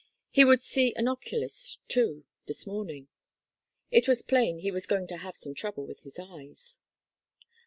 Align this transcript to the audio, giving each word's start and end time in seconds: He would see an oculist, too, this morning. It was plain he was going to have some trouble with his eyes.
He 0.31 0.43
would 0.43 0.63
see 0.63 0.95
an 0.95 1.07
oculist, 1.07 1.79
too, 1.87 2.25
this 2.47 2.65
morning. 2.65 3.07
It 3.91 4.07
was 4.07 4.23
plain 4.23 4.57
he 4.57 4.71
was 4.71 4.87
going 4.87 5.05
to 5.05 5.17
have 5.17 5.37
some 5.37 5.53
trouble 5.53 5.85
with 5.85 5.99
his 5.99 6.17
eyes. 6.17 6.79